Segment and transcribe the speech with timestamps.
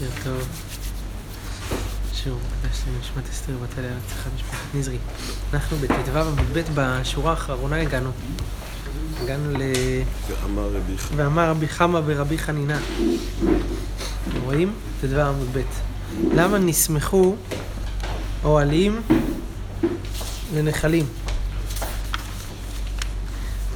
[0.00, 0.48] בוקר טוב.
[2.12, 4.98] שיעור מוקדש לנשמת אסתר בת אלה להצלחת משפחת נזרי.
[5.54, 8.10] אנחנו בט"ו עמוד ב' בשורה האחרונה הגענו.
[9.22, 9.62] הגענו ל...
[10.28, 11.22] ואמר רבי חנא.
[11.22, 12.78] ואמר רבי חמא ברבי חנינא.
[14.28, 14.72] אתם רואים?
[15.00, 15.62] ט"ו עמוד ב'.
[16.34, 17.36] למה נסמכו
[18.44, 19.02] אוהלים
[20.54, 21.06] לנחלים?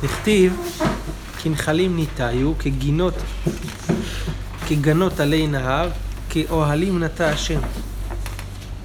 [0.03, 0.57] נכתיב
[1.43, 3.15] כנחלים ניטעו, כגינות,
[4.69, 5.89] כגנות עלי נהר,
[6.31, 7.61] כאוהלים נטע השם.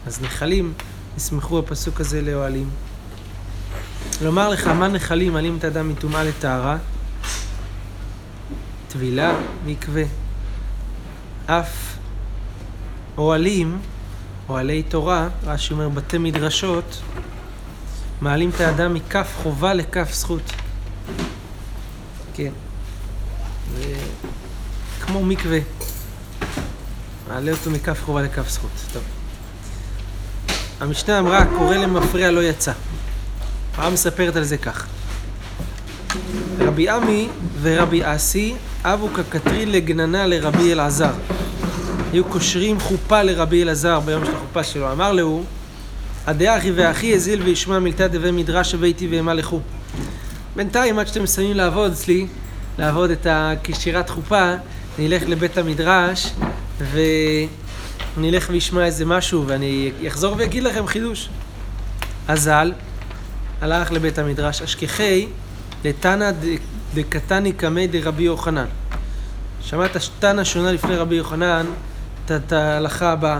[0.05, 0.73] אז נחלים,
[1.15, 2.69] נסמכו הפסוק הזה לאוהלים.
[4.21, 6.77] לומר לך, מה נחלים מעלים את האדם מטומאה לטהרה?
[8.87, 10.03] טבילה, מקווה.
[11.45, 11.97] אף
[13.17, 13.77] אוהלים,
[14.49, 17.01] אוהלי תורה, רש"י אומר בתי מדרשות,
[18.21, 20.51] מעלים את האדם מכף חובה לכף זכות.
[22.33, 22.51] כן.
[23.77, 23.95] זה
[25.01, 25.59] כמו מקווה.
[27.29, 28.71] מעלה אותו מכף חובה לכף זכות.
[28.93, 29.03] טוב.
[30.79, 32.71] המשנה אמרה, קורא למפריע לא יצא.
[33.75, 34.85] הרב מספרת על זה כך.
[36.59, 37.27] רבי עמי
[37.61, 41.13] ורבי אסי אבו כקטרין לגננה לרבי אלעזר.
[42.13, 44.91] היו קושרים חופה לרבי אלעזר ביום של החופה שלו.
[44.91, 45.43] אמר לו,
[46.27, 49.59] הדאחי ואחי הזיל וישמע מלתא דבי מדרש הביתי והמה לכו.
[50.55, 52.27] בינתיים, עד שאתם מסיימים לעבוד אצלי,
[52.77, 54.53] לעבוד את הכשירת חופה,
[54.99, 56.31] נלך לבית המדרש
[58.17, 61.29] ונלך וישמע איזה משהו ואני אחזור ואגיד לכם חידוש.
[62.27, 62.71] אזל
[63.61, 65.27] הלך לבית המדרש אשכחי
[65.83, 66.31] לתנא
[66.93, 68.65] דקתני קמי דרבי יוחנן.
[69.61, 71.65] שמעת תנא שונה לפני רבי יוחנן
[72.25, 73.39] את ההלכה הבאה.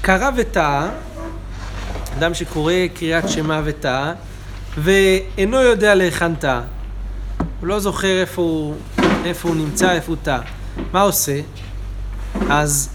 [0.00, 0.88] קרא וטעה,
[2.18, 4.12] אדם שקורא קריאת שמע וטעה,
[4.78, 6.60] ואינו יודע להיכן טעה.
[7.60, 8.74] הוא לא זוכר איפה הוא,
[9.24, 10.40] איפה הוא נמצא, איפה הוא טעה.
[10.92, 11.40] מה עושה?
[12.50, 12.88] אז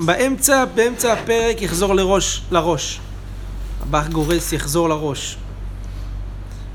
[0.00, 3.00] באמצע, באמצע הפרק יחזור לראש, לראש.
[3.82, 5.36] הבח גורס יחזור לראש.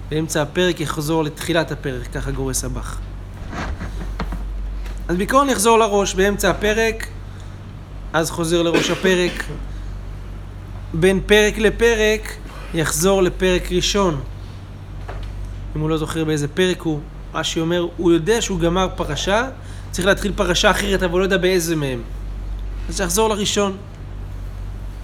[0.09, 2.99] באמצע הפרק יחזור לתחילת הפרק, ככה גורס הבח.
[5.07, 7.07] אז בעיקרון יחזור לראש באמצע הפרק,
[8.13, 9.43] אז חוזר לראש הפרק.
[10.93, 12.35] בין פרק לפרק
[12.73, 14.21] יחזור לפרק ראשון.
[15.75, 16.99] אם הוא לא זוכר באיזה פרק הוא,
[17.33, 19.49] רש"י אומר, הוא יודע שהוא גמר פרשה,
[19.91, 22.01] צריך להתחיל פרשה אחרת, אבל לא יודע באיזה מהם.
[22.89, 23.77] אז שיחזור לראשון,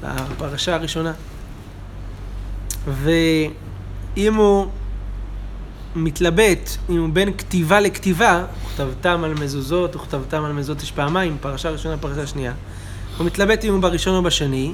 [0.03, 1.13] לפרשה הראשונה.
[2.87, 4.67] ואם הוא
[5.95, 11.69] מתלבט, אם הוא בין כתיבה לכתיבה, וכתבתם על מזוזות, וכתבתם על מזוזות יש פעמיים, פרשה
[11.69, 12.53] ראשונה, פרשה שנייה.
[13.17, 14.73] הוא מתלבט אם הוא בראשון או בשני,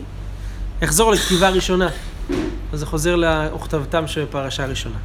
[0.82, 1.90] יחזור לכתיבה ראשונה.
[2.74, 4.98] אז זה חוזר לכתבתם של פרשה ראשונה.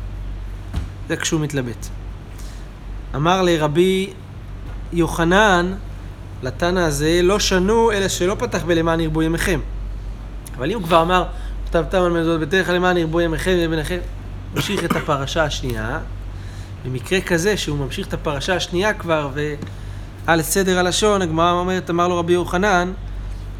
[1.08, 1.86] זה כשהוא מתלבט.
[3.14, 4.12] אמר לרבי
[4.92, 5.74] יוחנן,
[6.42, 9.60] לתנא הזה, לא שנו אלא שלא פתח בלמען ירבו ימיכם.
[10.56, 11.24] אבל אם הוא כבר אמר,
[11.66, 13.98] כתבתם על מזוזות בדרך למען ירבו ימיכם וביניכם,
[14.54, 15.98] ממשיך את הפרשה השנייה.
[16.84, 19.30] במקרה כזה שהוא ממשיך את הפרשה השנייה כבר
[20.26, 22.92] ועל סדר הלשון, הגמרא אומרת, אמר לו רבי יוחנן,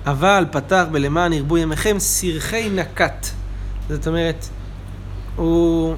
[0.06, 3.26] אבל פתח בלמען ירבו ימיכם סרחי נקט.
[3.88, 4.46] זאת אומרת,
[5.36, 5.94] הוא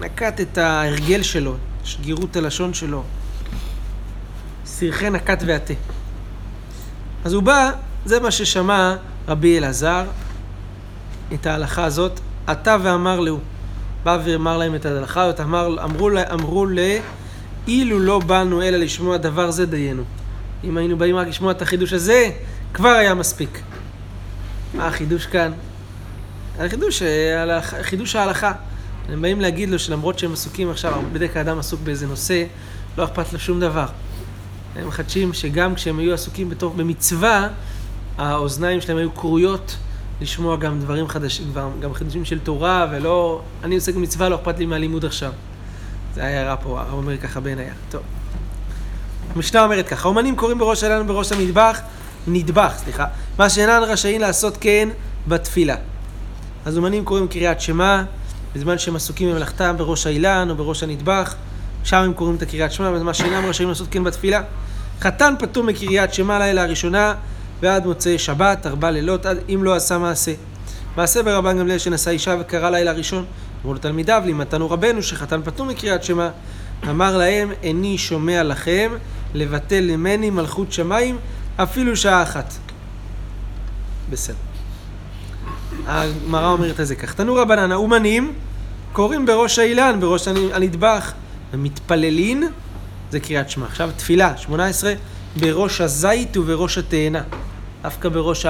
[0.00, 1.54] נקט את ההרגל שלו,
[1.84, 3.02] שגירות הלשון שלו.
[4.78, 5.74] סרחי נקט ועטה.
[7.24, 7.70] אז הוא בא,
[8.04, 8.96] זה מה ששמע
[9.28, 10.04] רבי אלעזר,
[11.34, 13.38] את ההלכה הזאת, עתה ואמר לו.
[14.04, 16.78] בא ואמר להם את ההלכה הזאת, אמר, אמרו, אמרו ל...
[17.68, 20.02] אילו לא באנו אלא לשמוע דבר זה דיינו.
[20.64, 22.30] אם היינו באים רק לשמוע את החידוש הזה,
[22.74, 23.60] כבר היה מספיק.
[24.74, 25.52] מה החידוש כאן?
[26.58, 27.02] החידוש,
[27.82, 28.52] חידוש ההלכה.
[29.08, 32.44] הם באים להגיד לו שלמרות שהם עסוקים עכשיו, בדרך אדם עסוק באיזה נושא,
[32.98, 33.86] לא אכפת לו שום דבר.
[34.76, 37.48] הם מחדשים שגם כשהם היו עסוקים בתוך, במצווה,
[38.18, 39.76] האוזניים שלהם היו כרויות
[40.20, 43.42] לשמוע גם דברים חדשים, גם חידושים של תורה, ולא...
[43.64, 45.32] אני עוסק במצווה, לא אכפת לי מהלימוד עכשיו.
[46.14, 47.72] זה רע פה, הרב אומר ככה בעינייה.
[47.90, 48.02] טוב.
[49.36, 51.80] המשנה אומרת ככה, אומנים קוראים בראש שלנו בראש המטבח,
[52.26, 53.06] נטבח, סליחה,
[53.38, 54.88] מה שאינן רשאים לעשות כן
[55.28, 55.76] בתפילה.
[56.64, 58.02] אז אומנים קוראים קריאת שמע,
[58.54, 61.34] בזמן שהם עסוקים במלאכתם בראש האילן או בראש הנטבח,
[61.88, 64.42] שם הם קוראים את הקריאת שמע, בזמן שאינם רשאים לעשות כן בתפילה.
[65.00, 67.14] חתן פטור מקריאת שמע לילה הראשונה
[67.60, 70.32] ועד מוצאי שבת, ארבע לילות, עד אם לא עשה מעשה.
[70.96, 73.24] מעשה ברבן גמליאל שנשא אישה וקרא לילה ראשון.
[73.62, 76.28] אמרו לתלמידיו, לימדתנו רבנו שחתן פטור מקריאת שמע.
[76.88, 78.92] אמר להם, איני שומע לכם
[79.34, 81.18] לבטל ממני מלכות שמיים
[81.56, 82.54] אפילו שעה אחת.
[84.10, 84.36] בסדר.
[85.86, 87.14] הגמרא אומרת את זה כך.
[87.14, 88.32] תנו רבנן, האומנים
[88.92, 91.12] קוראים בראש האילן, בראש הנטבח,
[91.52, 92.48] ומתפללין,
[93.10, 93.66] זה קריאת שמע.
[93.66, 94.92] עכשיו תפילה, 18,
[95.36, 97.22] בראש הזית ובראש התאנה.
[97.82, 98.46] דווקא בראש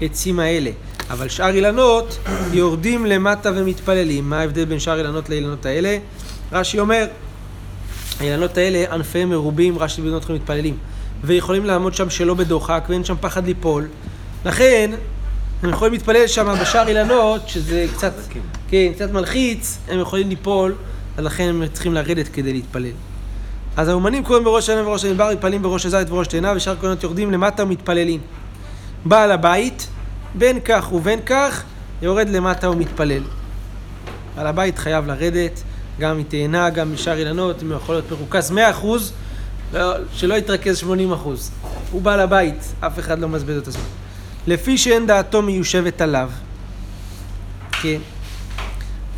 [0.00, 0.70] העצים האלה.
[1.10, 2.18] אבל שאר אילנות
[2.52, 4.30] יורדים למטה ומתפללים.
[4.30, 5.98] מה ההבדל בין שאר אילנות לאילנות האלה?
[6.52, 7.06] רש"י אומר,
[8.20, 10.76] האילנות האלה ענפיהם מרובים, רש"י בנות יכולים מתפללים.
[11.24, 13.88] ויכולים לעמוד שם שלא בדוחק, ואין שם פחד ליפול.
[14.44, 14.90] לכן,
[15.62, 18.12] הם יכולים להתפלל שם בשאר אילנות, שזה קצת,
[18.68, 20.74] כן, קצת מלחיץ, הם יכולים ליפול,
[21.16, 22.92] ולכן הם צריכים לרדת כדי להתפלל.
[23.76, 27.32] אז האומנים קוראים בראש העין ובראש המדבר, מתפללים בראש הזית ובראש תאנה, ושאר כהנות יורדים
[27.32, 28.20] למטה ומתפללים.
[29.04, 29.86] בעל הבית,
[30.34, 31.62] בין כך ובין כך,
[32.02, 33.22] יורד למטה ומתפלל.
[34.36, 35.62] בעל הבית חייב לרדת,
[36.00, 38.54] גם מתאנה, גם משאר אילנות, אם הוא יכול להיות מרוכז 100%,
[39.72, 40.84] לא, שלא יתרכז 80%.
[41.90, 43.82] הוא בעל הבית, אף אחד לא מבזבז את הזמן.
[44.46, 46.30] לפי שאין דעתו מיושבת עליו.
[47.72, 47.98] כן.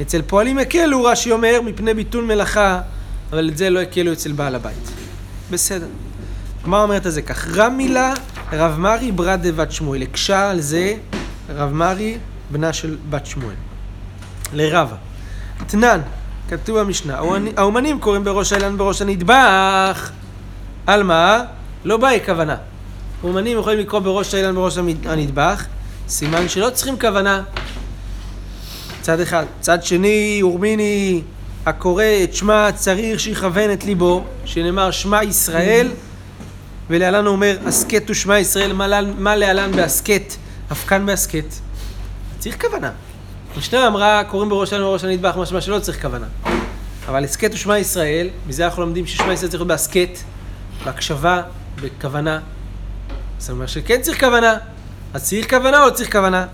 [0.02, 2.81] אצל פועלים הקלו, רש"י אומר, מפני ביטול מלאכה,
[3.32, 4.90] אבל את זה לא הקלו אצל בעל הבית.
[5.50, 5.87] בסדר.
[6.62, 8.14] הגמרא אומרת על זה כך, רמילה
[8.52, 10.02] רב מרי ברד דבת שמואל.
[10.02, 10.94] הקשה על זה
[11.48, 12.19] רב מרי,
[12.50, 13.54] בנה של בת שמואל.
[14.52, 14.96] לרבה.
[15.66, 16.00] תנן,
[16.49, 17.19] כתוב במשנה,
[17.56, 20.10] האומנים קוראים בראש האילן בראש הנדבך.
[20.87, 21.44] על מה?
[21.84, 22.56] לא באי כוונה.
[23.22, 25.64] אומנים יכולים לקרוא בראש האילן בראש הנדבך,
[26.08, 27.42] סימן שלא צריכים כוונה.
[29.06, 29.44] צד אחד.
[29.60, 31.22] צד שני, אורמיני
[31.66, 35.88] הקורא את שמע צריך שיכוון את ליבו, שנאמר שמע ישראל,
[36.90, 40.34] ולהלן הוא אומר הסכת ושמע ישראל, מה, מה להלן בהסכת,
[40.72, 41.44] אף כאן בהסכת.
[42.38, 42.90] צריך כוונה.
[43.54, 46.26] המשנה אמרה, קוראים בראש האילן בראש הנדבך, משמע שלא צריך כוונה.
[47.08, 50.18] אבל הסכת ושמע ישראל, מזה אנחנו לומדים ששמע ישראל צריך להיות בהסכת,
[50.84, 51.42] בהקשבה,
[51.80, 52.40] בכוונה.
[53.38, 54.54] זאת אומרת שכן צריך כוונה.
[55.14, 56.46] אז צריך כוונה או לא צריך כוונה?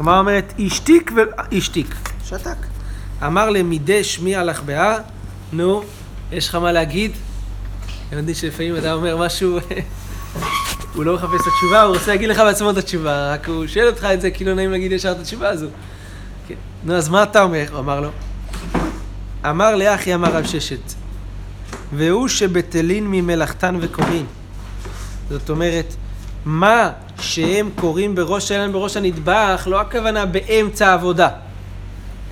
[0.00, 1.20] הגמרא אומרת, השתיק ו...
[1.56, 1.94] השתיק.
[2.24, 2.56] שתק.
[3.26, 4.98] אמר למידי שמי הלך באה,
[5.52, 5.82] נו,
[6.32, 7.12] יש לך מה להגיד?
[8.12, 9.58] הבנתי שלפעמים אתה אומר משהו,
[10.94, 13.86] הוא לא מחפש את התשובה, הוא רוצה להגיד לך בעצמו את התשובה, רק הוא שואל
[13.86, 15.66] אותך את זה, כי לא נעים להגיד ישר את התשובה הזו.
[16.48, 16.54] כן.
[16.84, 17.64] נו, אז מה אתה אומר?
[17.70, 18.10] הוא אמר לו.
[19.50, 20.92] אמר לאחי אמר רב ששת,
[21.92, 24.26] והוא שבטלין ממלאכתן וקוראים.
[25.30, 25.94] זאת אומרת,
[26.44, 26.90] מה
[27.20, 31.28] שהם קוראים בראש האילן בראש הנדבך, לא הכוונה באמצע העבודה.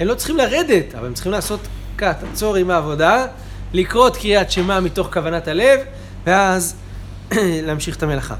[0.00, 1.60] הם לא צריכים לרדת, אבל הם צריכים לעשות
[1.96, 3.26] קאט, עצור עם העבודה,
[3.72, 5.80] לקרוא את קריאת שמע מתוך כוונת הלב,
[6.26, 6.74] ואז
[7.66, 8.34] להמשיך את המלאכה.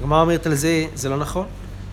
[0.00, 1.46] הגמרא אומרת על זה, זה לא נכון.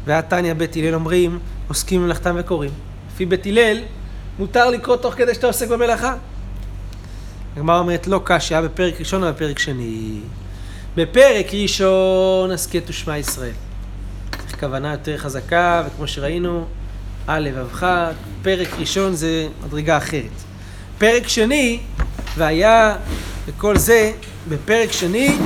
[0.05, 2.71] והתניא בית הלל אומרים, עוסקים במלאכתם וקוראים.
[3.13, 3.77] לפי בית הלל,
[4.39, 6.15] מותר לקרוא תוך כדי שאתה עוסק במלאכה.
[7.55, 10.19] הגמרא אומרת, לא קשה, בפרק ראשון או בפרק שני.
[10.95, 13.51] בפרק ראשון הסכת ושמע ישראל.
[14.31, 16.65] צריך כוונה יותר חזקה, וכמו שראינו,
[17.27, 17.87] א' אבך,
[18.41, 20.23] פרק ראשון זה מדרגה אחרת.
[20.97, 21.79] פרק שני,
[22.37, 22.95] והיה
[23.45, 24.11] וכל זה,
[24.49, 25.37] בפרק שני,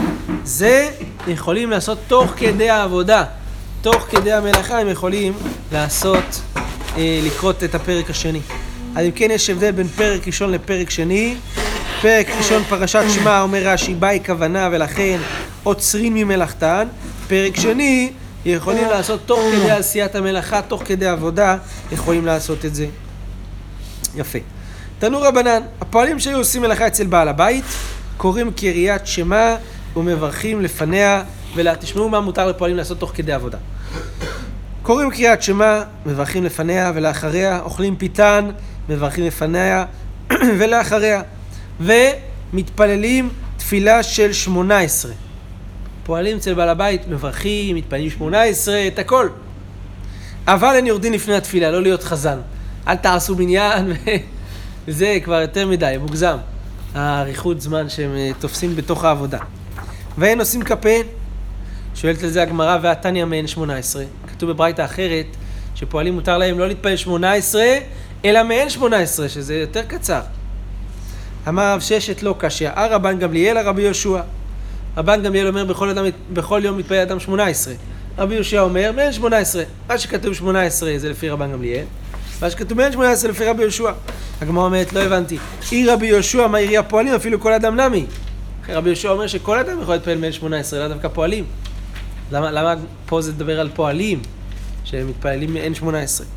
[0.44, 0.90] זה
[1.28, 3.24] יכולים לעשות תוך כדי העבודה.
[3.82, 5.34] תוך כדי המלאכה הם יכולים
[5.72, 6.42] לעשות,
[6.98, 8.42] אה, לקרות את הפרק השני.
[8.96, 11.36] אז אם כן יש הבדל בין פרק ראשון לפרק שני.
[12.02, 15.20] פרק ראשון פרשת שמע אומר רש"י באי כוונה ולכן
[15.64, 16.88] עוצרים ממלאכתן.
[17.28, 18.12] פרק שני
[18.46, 21.58] יכולים לעשות תוך כדי עשיית המלאכה, תוך כדי עבודה,
[21.92, 22.88] יכולים לעשות את זה.
[24.16, 24.40] יפה.
[25.00, 27.66] תנו רבנן, הפועלים שהיו עושים מלאכה אצל בעל הבית,
[28.18, 29.56] קוראים קריאת שמע
[29.96, 31.24] ומברכים לפניה,
[31.56, 33.58] ותשמעו מה מותר לפועלים לעשות תוך כדי עבודה.
[34.84, 38.50] קוראים קריאת שמע, מברכים לפניה, ולאחריה אוכלים פיתן,
[38.90, 39.86] מברכים לפניה
[40.60, 41.22] ולאחריה.
[41.80, 45.14] ומתפללים תפילה של שמונה עשרה.
[46.04, 49.30] פועלים אצל בעל הבית, מברכים, מתפללים שמונה עשרה, את הכל.
[50.48, 52.38] אבל הם יורדים לפני התפילה, לא להיות חזן.
[52.88, 53.92] אל תעשו בניין,
[54.88, 56.38] וזה כבר יותר מדי, מוגזם.
[56.96, 59.40] האריכות זמן שהם אה, תופסים בתוך העבודה.
[60.18, 60.90] והם עושים קפה,
[61.96, 64.04] שואלת על זה הגמרא והתניא מעין שמונה עשרה.
[64.28, 65.26] כתוב בברייתא אחרת,
[65.76, 67.78] שפועלים מותר להם לא להתפלל שמונה עשרה,
[68.26, 70.22] אלא מעין שמונה עשרה, שזה יותר קצר.
[71.48, 74.22] אמר רב ששת לא קשיא, אה רבן גמליאל, רבי יהושע.
[74.98, 77.74] רבן גמליאל אומר, בכל, אדם, בכל יום מתפלל אדם 18.
[78.18, 79.64] רבי יהושע אומר, מעין 18.
[79.90, 81.86] מה שכתוב 18 זה לפי רבן גמליאל,
[82.42, 83.92] מה שכתוב מעין 18 לפי רבי יהושע.
[84.42, 85.38] הגמרא אומרת, לא הבנתי.
[85.72, 88.06] אי רבי יהושע, מה עירי הפועלים, אפילו כל אדם נמי.
[88.70, 91.46] רבי יהושע אומר שכל אדם יכול להתפלל מעין 18, לא דווקא פועלים.
[92.32, 92.74] למה, למה
[93.06, 94.22] פה זה לדבר על פועלים,
[94.84, 96.28] שמתפללים מעין 18?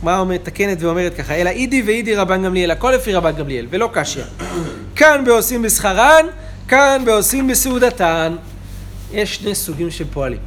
[0.00, 4.22] הגמרא מתקנת ואומרת ככה, אלא אידי ואידי רבן גמליאל, הכל לפי רבן גמליאל, ולא קשיא.
[4.96, 6.26] כאן בעושים בשכרן,
[6.68, 8.36] כאן בעושים בסעודתן.
[9.12, 10.38] יש שני סוגים של פועלים.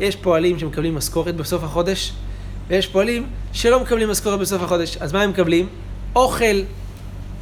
[0.00, 2.12] יש פועלים שמקבלים משכורת בסוף החודש,
[2.68, 4.96] ויש פועלים שלא מקבלים משכורת בסוף החודש.
[5.00, 5.68] אז מה הם מקבלים?
[6.16, 6.62] אוכל.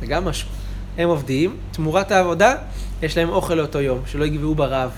[0.00, 0.49] זה גם משהו.
[0.99, 2.54] הם עובדים, תמורת העבודה,
[3.02, 4.90] יש להם אוכל לאותו יום, שלא יגבעו ברעב.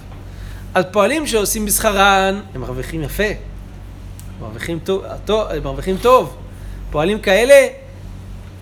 [0.74, 3.32] אז פועלים שעושים בשכרן, הם מרוויחים יפה.
[4.40, 6.41] מרוויחים טוב, טוב, מרוויחים טוב.
[6.92, 7.66] פועלים כאלה,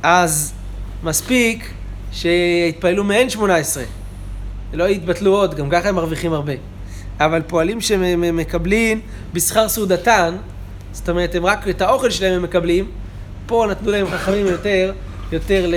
[0.02, 0.52] אז
[1.02, 1.70] מספיק
[2.12, 3.84] שיתפעלו מעין 18.
[4.72, 6.52] לא יתבטלו עוד, גם ככה הם מרוויחים הרבה.
[7.20, 9.00] אבל פועלים שמקבלים
[9.32, 10.36] בשכר סעודתן,
[10.92, 12.90] זאת אומרת, הם רק את האוכל שלהם הם מקבלים,
[13.46, 14.92] פה נתנו להם חכמים יותר,
[15.32, 15.74] יותר ל...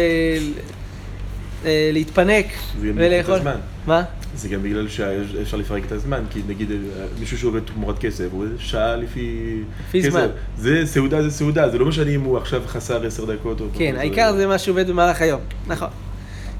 [1.65, 2.45] אה, להתפנק
[2.79, 3.39] ולאכול.
[3.87, 4.03] מה?
[4.35, 6.77] זה גם בגלל שאפשר לפרק את הזמן, כי נגיד אה,
[7.19, 9.57] מישהו שעובד תמורת כסף, הוא שעה לפי,
[9.93, 10.27] כסף.
[10.57, 13.65] זה סעודה זה סעודה, זה לא משנה אם הוא עכשיו חסר עשר דקות או...
[13.77, 15.89] כן, העיקר זה מה שעובד במהלך היום, נכון.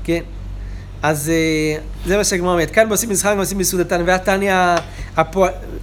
[0.03, 0.21] כן.
[1.03, 2.71] אז אה, זה מה שהגמרא אומרת.
[2.71, 4.55] כאן עושים מסחר, עושים בסעודתן, והתניא,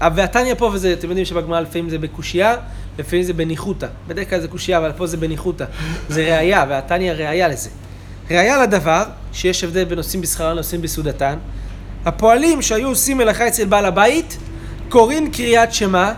[0.00, 2.56] והתניא פה, וזה, אתם יודעים שבגמרא לפעמים זה בקושייה,
[2.98, 3.86] לפעמים זה בניחותא.
[4.08, 5.64] בדרך כלל זה קושייה, אבל פה זה בניחותא.
[6.08, 7.70] זה ראייה, והתניא ראייה לזה.
[8.36, 11.38] ראייה לדבר, שיש הבדל בין עושים בשכרן לעושים בסעודתן.
[12.04, 14.38] הפועלים שהיו עושים מלאכה אצל בעל הבית,
[14.88, 16.12] קוראים קריאת שמע,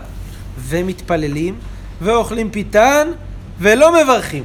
[0.59, 1.55] ומתפללים,
[2.01, 3.07] ואוכלים פיתן,
[3.59, 4.43] ולא מברכים.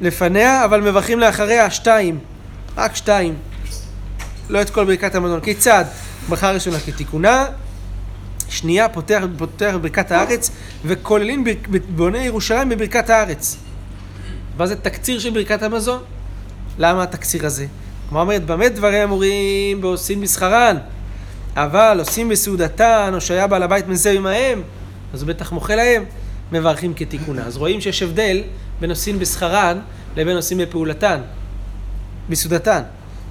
[0.00, 2.18] לפניה, אבל מברכים לאחריה, שתיים.
[2.76, 3.34] רק שתיים.
[4.48, 5.40] לא את כל ברכת המזון.
[5.40, 5.84] כיצד?
[6.28, 7.46] ברכה ראשונה כתיקונה,
[8.48, 10.50] שנייה פותח, פותח ברכת הארץ,
[10.84, 11.44] וכוללים
[11.88, 13.56] בוני ירושלים בברכת הארץ.
[14.58, 16.02] מה זה תקציר של ברכת המזון?
[16.78, 17.66] למה התקציר הזה?
[18.08, 20.76] כמו אומרת, במה דברים אמורים בעושים מסחרן?
[21.56, 24.62] אבל עושים בסעודתן, או שהיה בעל הבית מזה עמהם,
[25.14, 26.04] אז הוא בטח מוחה להם,
[26.52, 27.42] מברכים כתיקונה.
[27.42, 28.42] אז רואים שיש הבדל
[28.80, 29.78] בין עושים בשכרן
[30.16, 31.20] לבין עושים בפעולתן.
[32.28, 32.82] בסעודתן.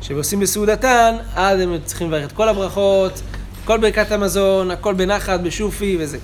[0.02, 3.22] כשעושים בסעודתן, אז הם צריכים לברך את כל הברכות,
[3.66, 6.18] כל ברכת המזון, הכל בנחת, בשופי וזה.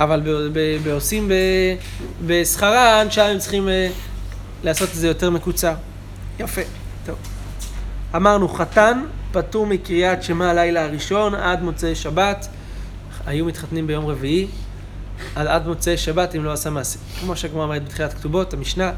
[0.00, 0.22] אבל
[0.84, 1.30] בעושים
[2.26, 3.88] בשכרן, שם הם צריכים אה,
[4.64, 5.74] לעשות את זה יותר מקוצר.
[6.40, 6.60] יפה,
[7.06, 7.16] טוב.
[8.16, 12.48] אמרנו, חתן פטור מקריאת שמע הלילה הראשון עד מוצאי שבת.
[13.26, 14.46] היו מתחתנים ביום רביעי,
[15.34, 16.98] עד, עד מוצאי שבת אם לא עשה מעשה.
[17.20, 18.92] כמו שהגמרא אומרת בתחילת כתובות, המשנה,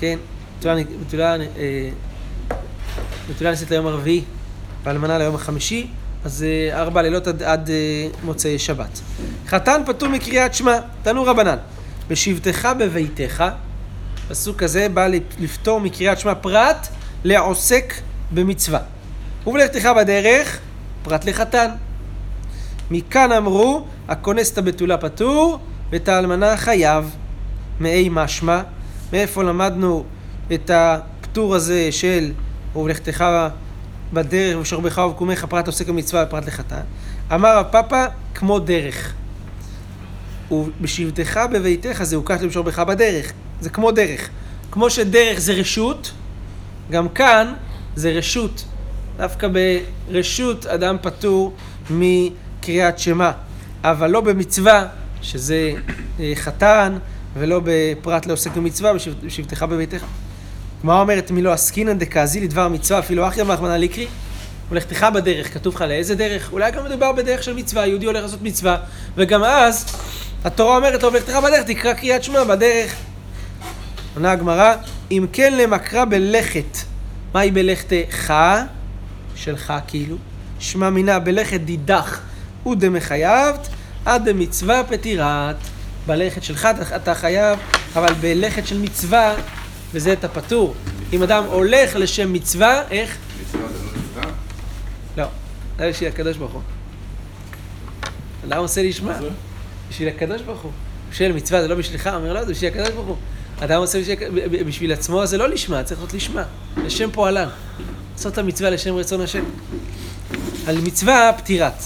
[0.00, 0.18] כן,
[0.58, 1.90] בתולה אה,
[3.30, 4.24] בתולה ליום הרביעי
[4.84, 5.86] ואלמנה ליום החמישי,
[6.24, 9.00] אז אה, ארבע לילות עד, עד אה, מוצאי שבת.
[9.46, 11.56] חתן פטור מקריאת שמע, תנו רבנן.
[12.08, 13.44] בשבתך בביתך,
[14.28, 15.06] פסוק הזה בא
[15.38, 16.88] לפטור מקריאת שמע פרט
[17.24, 17.94] לעוסק
[18.30, 18.80] במצווה.
[19.46, 20.58] ובלכתך בדרך,
[21.02, 21.70] פרט לחתן.
[22.90, 25.58] מכאן אמרו, הכונס את הבתולה פטור
[25.90, 27.16] ואת האלמנה חייב.
[27.80, 28.62] מאי משמע?
[29.12, 30.04] מאיפה למדנו
[30.54, 32.32] את הפטור הזה של
[32.76, 33.24] ובלכתך
[34.12, 36.80] בדרך ושרבך ובקומך פרט עוסק במצווה ופרט לחתן.
[37.34, 39.14] אמר רב פאפא כמו דרך.
[40.50, 43.32] ובשבתך בביתך זה הוקש למשורבך בדרך.
[43.60, 44.28] זה כמו דרך.
[44.70, 46.12] כמו שדרך זה רשות,
[46.90, 47.54] גם כאן
[47.96, 48.64] זה רשות.
[49.16, 51.54] דווקא ברשות אדם פטור
[51.90, 53.30] מקריאת שמע.
[53.84, 54.86] אבל לא במצווה,
[55.22, 55.72] שזה
[56.20, 56.98] אה, חתן,
[57.38, 60.04] ולא בפרט לעוסק במצווה, בשבתך בביתך.
[60.80, 64.06] הגמרא אומרת מי לא עסקינן דקאזי לדבר מצווה אפילו אחיה מחמנא ליקרי
[64.70, 66.52] ולכתך בדרך, כתוב לך לאיזה דרך?
[66.52, 68.76] אולי גם מדובר בדרך של מצווה, יהודי הולך לעשות מצווה
[69.16, 69.86] וגם אז
[70.44, 72.96] התורה אומרת לו ולכתך בדרך תקרא קריאת שמע בדרך
[74.16, 74.74] עונה הגמרא
[75.10, 76.78] אם כן למקרא בלכת
[77.34, 78.34] מהי בלכתך?
[79.34, 80.16] שלך כאילו
[80.58, 82.20] שמע מינה בלכת דידך
[82.66, 83.68] ודמחייבת
[84.04, 85.56] עד דמצווה פטירת
[86.06, 87.58] בלכת שלך אתה חייב
[87.96, 89.34] אבל בלכת של מצווה
[89.92, 90.74] וזה את הפטור.
[91.12, 93.16] אם אדם הולך לשם מצווה, איך?
[93.40, 94.32] מצווה זה לא מצווה?
[95.16, 95.26] לא,
[95.78, 96.62] זה בשביל הקדוש ברוך הוא.
[98.48, 99.18] אדם עושה לשמה.
[99.90, 100.72] בשביל הקדוש ברוך הוא.
[101.10, 103.16] בשביל מצווה זה לא בשבילך, אומר לא, זה בשביל הקדוש ברוך הוא.
[103.60, 106.42] אדם עושה בשביל, בשביל עצמו, זה לא לשמה, צריך להיות לשמה.
[106.84, 107.48] לשם פועלן.
[108.12, 109.44] לעשות את המצווה לשם רצון השם.
[110.66, 111.82] על מצווה פטירת.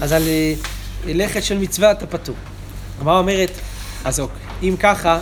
[0.00, 0.54] אז על אה,
[1.06, 2.36] לכת של מצווה אתה פטור.
[2.98, 3.50] הגמרא אומרת,
[4.04, 5.20] אז אוקיי, אם ככה,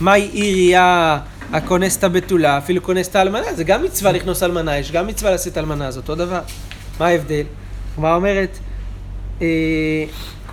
[0.00, 1.18] מאי איריא
[1.52, 5.30] הכונס את הבתולה, אפילו כונס את האלמנה, זה גם מצווה לכנוס אלמנה, יש גם מצווה
[5.30, 6.40] לשאת אלמנה, זה אותו דבר.
[7.00, 7.44] מה ההבדל?
[7.94, 8.58] כלומר אומרת,
[9.42, 9.46] אה,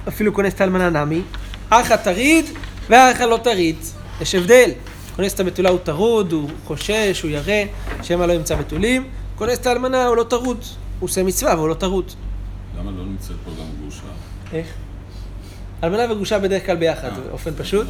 [0.08, 1.22] אפילו כונס את האלמנה נמי,
[1.70, 2.46] הכא טריד
[2.90, 3.76] והכא לא טריד.
[4.22, 4.72] יש הבדל.
[5.16, 7.64] כונס את הבתולה הוא טרוד, הוא חושש, הוא ירא,
[8.04, 9.10] שמא לא ימצא בתולים.
[9.36, 10.58] כונס את האלמנה הוא לא טרוד,
[11.00, 12.12] הוא עושה מצווה אבל הוא לא טרוד.
[12.80, 14.02] למה לא נמצאת פה גם גרושה?
[14.54, 14.68] איך?
[15.84, 17.88] אלמנה וגרושה בדרך כלל ביחד, אה, באופן פשוט.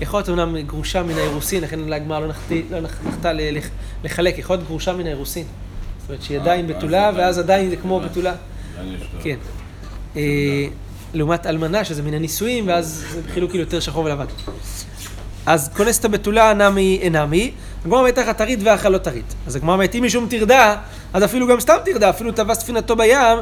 [0.00, 2.26] יכול להיות אומנם גרושה מן האירוסין, לכן הגמרא לא,
[2.70, 3.32] לא נחתה
[4.04, 5.44] לחלק, יכול להיות גרושה מן האירוסין.
[6.00, 8.34] זאת אומרת שהיא עדיין אה, בתולה, ואז עדיין זה כמו בתולה.
[9.22, 9.36] כן.
[10.16, 10.66] אה,
[11.14, 14.26] לעומת אלמנה, שזה מן הנישואים, ואז זה חילוק כאילו יותר שחור ולבן.
[15.46, 17.50] אז כונס את הבתולה נמי אינמי,
[17.84, 19.34] הגמרא אומרת תחת טרית ואכל לא טרית.
[19.46, 20.76] אז הגמרא אומרת, אם משום טרדה,
[21.12, 23.38] אז אפילו גם סתם טרדה, אפילו טבע ספינתו בים,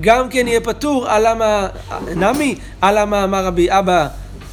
[0.00, 1.68] גם כן יהיה פטור, אלמה,
[2.16, 4.08] נמי, אלמה אמר רבי אבא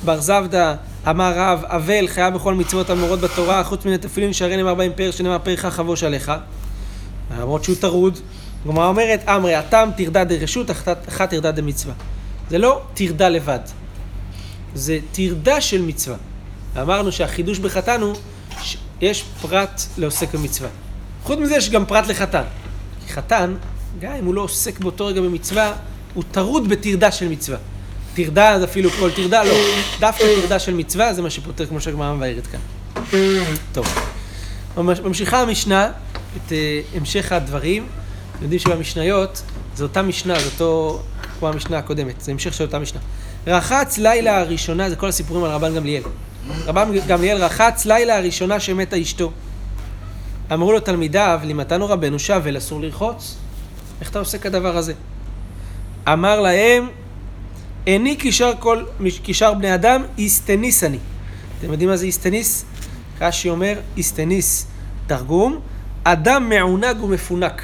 [0.06, 0.76] בר זבדא,
[1.10, 5.16] אמר רב, אבל חייב בכל מצוות האמורות בתורה, חוץ מן התפילין שהרי נאמר בהם פאר
[5.16, 6.32] שנאמר פארך חבוש עליך.
[7.40, 8.20] למרות שהוא טרוד.
[8.66, 10.72] הגמרא אומרת, אמרי, התם טרדא דרשות,
[11.08, 11.94] הכא טרדא דמצווה.
[12.50, 13.60] זה לא טרדה לבד,
[14.74, 16.18] זה טרדה של מצווה.
[16.76, 18.16] ואמרנו שהחידוש בחתן הוא
[19.02, 20.70] יש פרט לעוסק במצווה.
[21.24, 22.44] חוץ מזה יש גם פרט לחתן.
[23.06, 23.56] כי חתן,
[24.00, 25.74] גם אם הוא לא עוסק באותו רגע במצווה,
[26.14, 27.58] הוא טרוד בטרדה של מצווה.
[28.16, 29.54] טרדה זה אפילו כל טרדה, לא.
[30.00, 32.60] דווקא טרדה של מצווה זה מה שפוטר כמו שהגמרא מבארת כאן.
[33.74, 33.86] טוב.
[34.78, 35.92] ממשיכה המשנה
[36.38, 37.88] את uh, המשך הדברים.
[38.36, 39.42] אתם יודעים שבמשניות
[39.76, 41.02] זה אותה משנה, זה אותו,
[41.40, 43.00] כמו המשנה הקודמת, זה המשך של אותה משנה.
[43.48, 46.04] רחץ בלילה הראשונה, זה כל הסיפורים על רבן גמליאל.
[46.66, 49.32] רבן גמליאל רחץ לילה הראשונה שמתה אשתו.
[50.54, 53.36] אמרו לו תלמידיו, לימדנו רבנו שבל אסור לרחוץ.
[54.02, 54.94] איך אתה עושה כדבר הזה?
[56.08, 56.90] אמר להם,
[57.88, 58.84] איני קישר כל,
[59.54, 60.98] בני אדם, איסטניס אני.
[61.60, 62.66] אתם יודעים מה זה איסטניס?
[63.22, 64.68] רש"י אומר, איסטניס,
[65.08, 65.60] תרגום,
[66.04, 67.62] אדם מעונג ומפונק.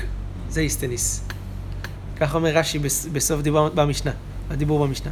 [0.50, 1.22] זה איסטניס.
[2.20, 2.80] כך אומר רש"י
[3.14, 4.12] בסוף דיבור במשנה,
[4.50, 5.12] הדיבור במשנה.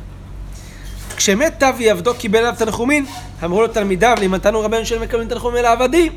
[1.19, 3.05] כשמת תבי עבדו קיבל עליו תנחומין,
[3.43, 6.11] אמרו לו תלמידיו, לימדתנו רבנו של מקבלים תנחומים אל העבדים.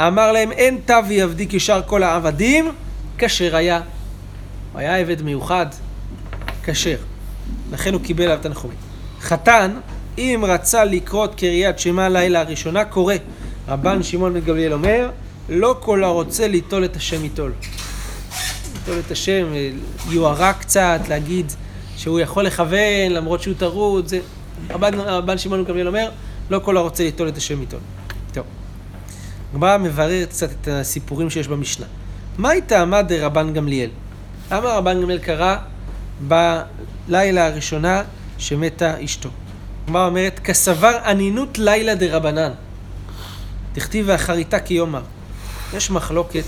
[0.00, 2.72] אמר להם, אין תבי עבדי כשאר כל העבדים,
[3.18, 3.80] כשר היה.
[4.72, 5.66] הוא היה עבד מיוחד,
[6.64, 6.96] כשר.
[7.72, 8.76] לכן הוא קיבל עליו תנחומים.
[9.20, 9.74] חתן,
[10.18, 13.14] אם רצה לקרות קריאת שמע לילה הראשונה, קורא.
[13.68, 15.10] רבן שמעון בן גמליאל אומר,
[15.48, 17.52] לא כל הרוצה ליטול את השם ייטול.
[18.74, 19.46] ליטול את השם,
[20.10, 21.52] יוהרה קצת, להגיד
[21.98, 24.20] שהוא יכול לכוון למרות שהוא טרוד, זה...
[24.70, 26.10] רבן שמעון גמליאל אומר,
[26.50, 27.80] לא כל הרוצה ליטול את השם ייטול.
[28.32, 28.44] טוב.
[29.52, 31.86] הגמרא מבררת קצת את הסיפורים שיש במשנה.
[32.38, 33.90] מה הייתה עמד דרבן גמליאל?
[34.50, 35.56] למה רבן גמליאל קרא
[36.28, 38.02] בלילה הראשונה
[38.38, 39.28] שמתה אשתו?
[39.84, 42.50] הגמרא אומרת, כסבר אנינות לילה דרבנן.
[43.72, 45.02] תכתיב ואחריתה כיומר.
[45.74, 46.44] יש מחלוקת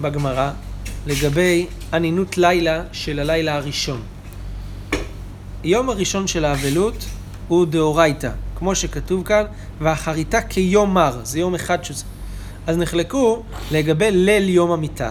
[0.00, 0.50] בגמרא
[1.06, 4.02] לגבי אנינות לילה של הלילה הראשון.
[5.64, 7.04] יום הראשון של האבלות
[7.48, 9.44] הוא דאורייתא, כמו שכתוב כאן,
[9.80, 12.04] ואחריתה כיום מר, זה יום אחד שזה.
[12.66, 13.42] אז נחלקו
[13.72, 15.10] לגבי ליל יום המיטה,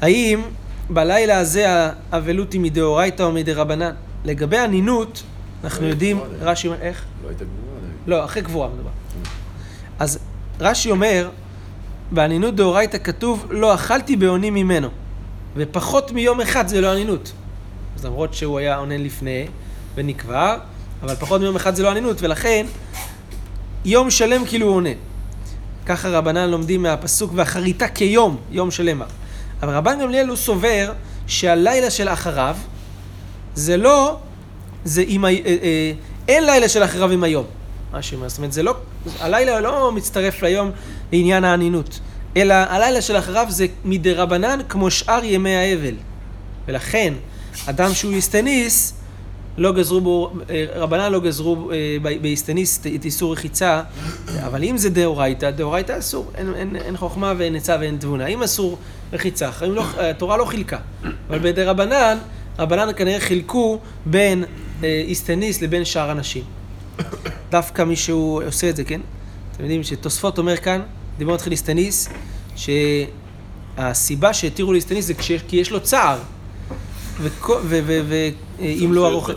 [0.00, 0.42] האם
[0.90, 3.94] בלילה הזה האבלות היא מדאורייתא או מדרבנן.
[4.24, 5.22] לגבי הנינות,
[5.64, 7.04] אנחנו לא יודעים, רש"י אומר, איך?
[7.22, 7.92] לא הייתה גבורה עדיין.
[8.06, 8.90] לא, אחרי גבורה מדובר.
[9.98, 10.18] אז
[10.60, 11.30] רש"י אומר,
[12.10, 14.88] באנינות דאורייתא כתוב, לא אכלתי בעוני ממנו.
[15.56, 17.32] ופחות מיום אחד זה לא אנינות.
[17.96, 19.46] אז למרות שהוא היה עונן לפני
[19.94, 20.58] ונקבר,
[21.02, 22.66] אבל פחות מיום אחד זה לא אנינות, ולכן
[23.84, 24.94] יום שלם כאילו הוא עונן.
[25.86, 29.02] ככה רבנן לומדים מהפסוק ואחריתה כיום, יום שלם.
[29.62, 30.92] אבל רבן גמליאל הוא סובר
[31.26, 32.56] שהלילה של אחריו
[33.54, 34.18] זה לא,
[34.84, 35.28] זה עם, ה...
[35.28, 35.92] אה, אה,
[36.28, 37.44] אין לילה של אחריו עם היום.
[38.00, 38.74] שאומר, זאת אומרת, זה לא,
[39.20, 40.70] הלילה לא מצטרף ליום
[41.12, 42.00] לעניין האנינות,
[42.36, 45.94] אלא הלילה של אחריו זה מדרבנן כמו שאר ימי האבל.
[46.68, 47.14] ולכן,
[47.66, 48.92] אדם שהוא איסטניס,
[49.58, 53.82] לא גזרו בו, אה, רבנן לא גזרו אה, באיסטניס את איסור רחיצה,
[54.46, 58.26] אבל אם זה דאורייתא, דאורייתא אסור, אין, אין, אין חוכמה ואין עצה ואין תבונה.
[58.26, 58.78] אם אסור
[59.12, 60.78] רחיצה, לא, התורה לא חילקה,
[61.28, 62.18] אבל בדרבנן,
[62.58, 64.44] רבנן כנראה חילקו בין
[64.84, 66.42] אה, איסטניס לבין שאר הנשים.
[67.50, 69.00] דווקא מי שהוא עושה את זה, כן?
[69.52, 70.80] אתם יודעים שתוספות אומר כאן,
[71.18, 72.08] דיבר מתחיל איסטניס,
[72.56, 75.14] שהסיבה שהתירו לאיסטניס זה
[75.48, 76.18] כי יש לו צער.
[77.18, 79.30] ואם לא ארוך...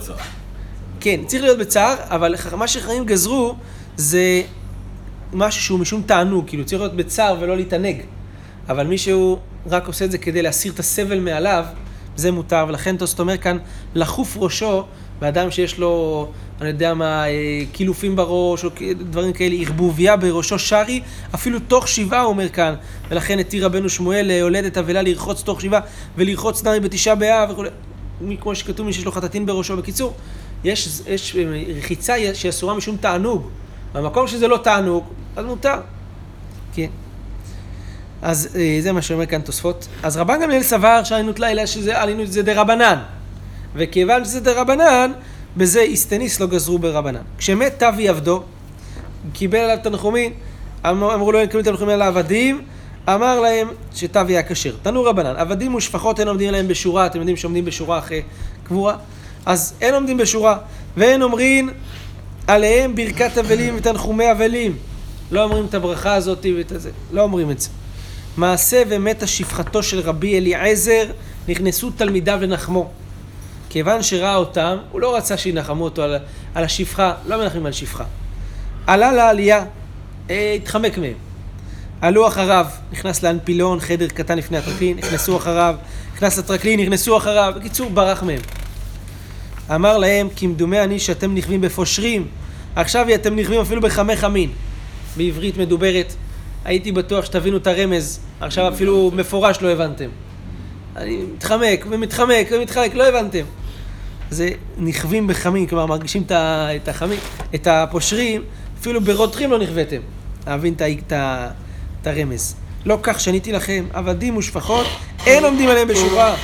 [0.99, 3.55] כן, צריך להיות בצער, אבל מה שחכמים גזרו
[3.97, 4.41] זה
[5.33, 8.01] משהו שהוא משום תענוג, כאילו צריך להיות בצער ולא להתענג.
[8.69, 9.37] אבל מי שהוא
[9.67, 11.65] רק עושה את זה כדי להסיר את הסבל מעליו,
[12.15, 13.57] זה מותר, ולכן תוספות אומר כאן,
[13.95, 14.83] לחוף ראשו,
[15.21, 16.27] באדם שיש לו,
[16.62, 18.69] אני יודע מה, אה, קילופים בראש, או
[19.10, 21.01] דברים כאלה, ערבוביה בראשו שרי,
[21.36, 22.75] אפילו תוך שבעה, הוא אומר כאן,
[23.10, 25.82] ולכן התיר רבנו שמואל להולדת אבלה לרחוץ תוך שבעה,
[26.15, 27.63] ולרחוץ נמי בתשעה באב וכו',
[28.41, 29.77] כמו שכתוב, מי שיש לו חטטין בראשו.
[29.77, 30.13] בקיצור,
[30.63, 33.49] יש, יש אה, רחיצה שהיא אסורה משום תענוג.
[33.93, 35.03] במקום שזה לא תענוג,
[35.36, 35.79] אז מותר.
[36.73, 36.88] כן.
[38.21, 39.88] אז אה, זה מה שאומר כאן תוספות.
[40.03, 42.99] אז רבן גמליאל סבר שעלינות לילה שזה עלינות זה דרבנן.
[43.75, 45.12] וכיוון שזה דרבנן,
[45.58, 47.21] בזה איסטניס לא גזרו ברבנן.
[47.38, 48.43] כשמת תבי עבדו,
[49.34, 50.34] קיבל עליו תנחומין,
[50.86, 52.62] אמר, אמרו לו אין קבלים תנחומין על העבדים,
[53.10, 54.75] אמר להם שתבי היה כשר.
[54.82, 58.21] תנו רבנן, עבדים ושפחות אין עומדים עליהם בשורה, אתם יודעים שעומדים בשורה אחרי
[58.63, 58.95] קבורה?
[59.45, 60.58] אז אין עומדים בשורה,
[60.97, 61.69] ואין אומרים
[62.47, 64.75] עליהם ברכת אבלים ותנחומי אבלים.
[65.32, 67.69] לא אומרים את הברכה הזאת ואת הזה, לא אומרים את זה.
[68.38, 71.05] מעשה ומתה שפחתו של רבי אליעזר,
[71.47, 72.89] נכנסו תלמידיו לנחמו.
[73.69, 76.15] כיוון שראה אותם, הוא לא רצה שינחמו אותו על,
[76.55, 78.03] על השפחה, לא מנחמים על שפחה.
[78.88, 79.65] עלה לעלייה,
[80.29, 81.13] אה, התחמק מהם.
[82.01, 85.75] עלו אחריו, נכנס לאנפילון, חדר קטן לפני הטרקלין, נכנסו אחריו,
[86.13, 88.39] נכנס לטרקלין, נכנסו אחריו, בקיצור, ברח מהם.
[89.75, 92.27] אמר להם, כמדומה אני שאתם נכווים בפושרים,
[92.75, 94.51] עכשיו אתם נכווים אפילו בחמי חמין.
[95.17, 96.13] בעברית מדוברת,
[96.65, 100.10] הייתי בטוח שתבינו את הרמז, עכשיו אפילו מפורש לא הבנתם.
[100.99, 103.43] אני מתחמק ומתחמק ומתחמק, לא הבנתם.
[104.29, 107.19] זה נכווים בחמין, כלומר מרגישים את החמין,
[107.55, 108.43] את הפושרים,
[108.79, 110.01] אפילו ברותחים לא נכוויתם.
[110.47, 110.75] להבין
[112.01, 112.55] את הרמז.
[112.85, 114.85] לא כך שניתי לכם, עבדים ושפחות,
[115.25, 116.35] אין עומדים עליהם בשורה,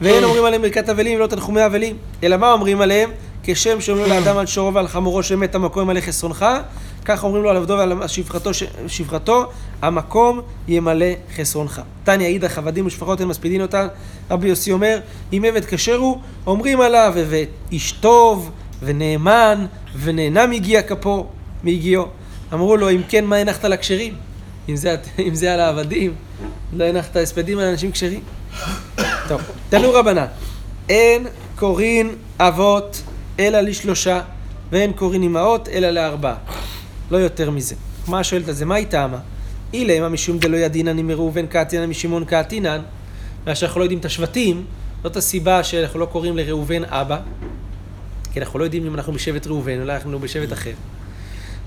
[0.00, 3.10] ואין אומרים עליהם ברכת אבלים ולא תנחומי אבלים, אלא מה אומרים עליהם?
[3.44, 6.46] כשם שאומרים לאדם על שורו ועל חמורו שמת המקום ימלא חסרונך,
[7.04, 8.50] כך אומרים לו על עבדו ועל שפחתו,
[8.86, 9.44] שפחתו,
[9.82, 11.80] המקום ימלא חסרונך.
[12.04, 13.86] תניא אידך עבדים ושפחות אין מספידין אותן,
[14.30, 14.98] רבי יוסי אומר,
[15.32, 18.50] אם עבד כשר הוא, אומרים עליו, ואיש טוב,
[18.82, 19.66] ונאמן,
[20.00, 21.26] ונהנה מיגיע כפו,
[21.64, 22.06] מיגיעו.
[22.52, 24.14] אמרו לו, אם כן, מה הנחת לכשרים?
[24.68, 26.14] אם זה, אם זה על העבדים,
[26.72, 28.20] לא הנחת הספדים על אנשים כשרים?
[29.28, 30.26] טוב, תנו רבנן,
[30.88, 31.26] אין
[31.56, 33.02] קורין אבות
[33.38, 34.20] אלא לשלושה,
[34.70, 36.36] ואין קורין אמהות אלא לארבעה.
[37.10, 37.74] לא יותר מזה.
[38.08, 38.64] מה שואלת על זה?
[38.64, 39.18] מה היא טעמה?
[39.72, 42.80] אילמה משום דלא ידינן אם ראובן קעתינן משמעון קעתינן,
[43.42, 44.64] בגלל שאנחנו לא יודעים את השבטים,
[45.02, 47.18] זאת הסיבה שאנחנו לא קוראים לראובן אבא,
[48.32, 50.72] כי אנחנו לא יודעים אם אנחנו בשבט ראובן, אולי אנחנו בשבט אחר.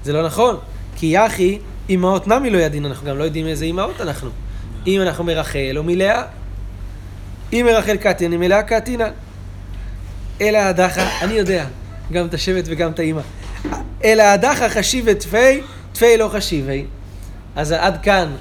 [0.03, 0.57] זה לא נכון,
[0.95, 4.29] כי יחי, אמהות נמי לא ידין, אנחנו גם לא יודעים איזה אמהות אנחנו.
[4.87, 6.23] אם אנחנו מרחל או מלאה.
[7.53, 9.09] אם מרחל קטין, מלאה קטינן.
[10.41, 11.65] אלא הדחה, אני יודע,
[12.11, 13.21] גם את השבט וגם את האמא.
[14.03, 15.61] אלא הדחה חשיב את תפי,
[15.93, 16.85] תפי לא חשיבי.
[17.55, 18.35] אז עד כאן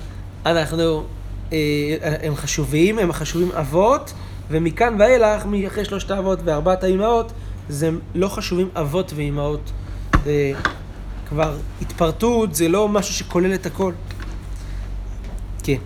[0.46, 1.04] אנחנו,
[1.52, 1.58] אה,
[2.22, 4.12] הם חשובים, הם חשובים אבות,
[4.50, 7.32] ומכאן ואילך, אחרי שלושת האבות וארבעת האימהות,
[7.68, 9.72] זה לא חשובים אבות ואימהות.
[10.24, 10.52] זה
[11.28, 13.92] כבר התפרטות, זה לא משהו שכולל את הכל.
[15.62, 15.76] כן.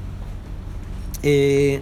[1.25, 1.77] אה,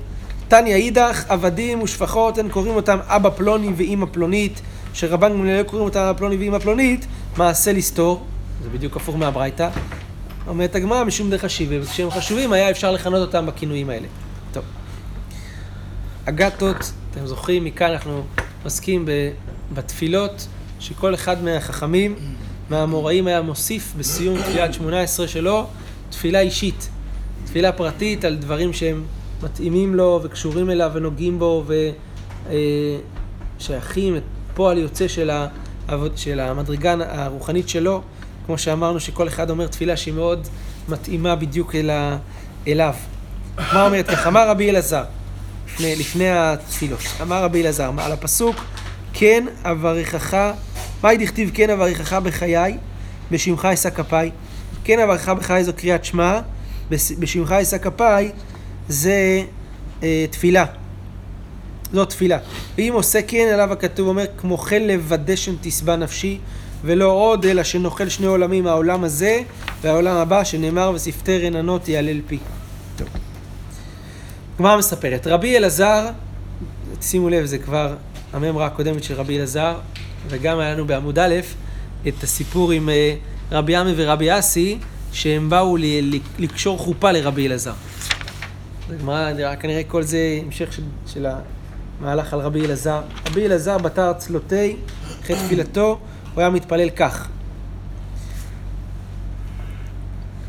[0.48, 4.60] תניא אידך, עבדים ושפחות, הם קוראים אותם אבא פלוני ואימא פלונית,
[4.94, 7.06] שרבן גמליאל קוראים אותם אבא פלוני ואימא פלונית,
[7.36, 8.26] מעשה לסתור,
[8.62, 9.68] זה בדיוק הפוך מהברייתא.
[10.46, 14.06] אומרת הגמרא משום דרך השיבה, וכשהם חשובים היה אפשר לכנות אותם בכינויים האלה.
[14.52, 14.64] טוב.
[16.24, 18.22] אגתות, אתם זוכרים, מכאן אנחנו
[18.64, 19.08] עוסקים
[19.74, 20.46] בתפילות
[20.80, 22.14] שכל אחד מהחכמים,
[22.70, 25.66] מהאמוראים היה מוסיף בסיום תפילת שמונה עשרה שלו
[26.10, 26.88] תפילה אישית,
[27.44, 29.04] תפילה פרטית על דברים שהם
[29.42, 31.64] מתאימים לו וקשורים אליו ונוגעים בו
[33.58, 34.22] ושייכים את
[34.54, 35.30] פועל יוצא של,
[35.88, 38.02] העבוד, של המדרגה הרוחנית שלו,
[38.46, 40.48] כמו שאמרנו שכל אחד אומר תפילה שהיא מאוד
[40.88, 42.18] מתאימה בדיוק אל ה...
[42.68, 42.94] אליו.
[43.58, 44.28] מה אומרת ככה?
[44.28, 45.04] אמר רבי אלעזר,
[45.66, 48.56] לפני, לפני התפילות, אמר רבי אלעזר, על הפסוק,
[49.12, 50.52] כן אברכך,
[51.02, 52.78] מהי דכתיב כן אברכך בחיי,
[53.30, 54.30] בשמך אשא כפיי.
[54.84, 56.40] כן אברכך בחיי זו קריאת שמע,
[56.90, 58.32] בשמך אשא כפיי
[58.88, 59.42] זה
[60.02, 60.64] אה, תפילה.
[61.92, 62.38] זו תפילה.
[62.78, 66.38] ואם עושה כן, עליו הכתוב אומר, כמו כן לוודא שם תשבע נפשי,
[66.84, 69.40] ולא עוד, אלא שנאכל שני עולמים, העולם הזה
[69.82, 72.38] והעולם הבא, שנאמר ושפתי רננות יהלל פי.
[72.96, 73.08] טוב.
[74.58, 76.06] גמרא מספרת, רבי אלעזר,
[77.00, 77.94] שימו לב, זה כבר
[78.32, 79.74] הממרה הקודמת של רבי אלעזר,
[80.28, 81.34] וגם היה לנו בעמוד א'
[82.08, 83.14] את הסיפור עם אה,
[83.52, 84.78] רבי עמי ורבי אסי,
[85.12, 85.76] שהם באו
[86.38, 87.72] לקשור חופה לרבי אלעזר.
[88.90, 91.26] הגמרא, כנראה כל זה המשך של, של
[92.00, 93.00] המהלך על רבי אלעזר.
[93.26, 94.76] רבי אלעזר בתר צלותי,
[95.22, 95.98] אחרי תפילתו,
[96.34, 97.28] הוא היה מתפלל כך.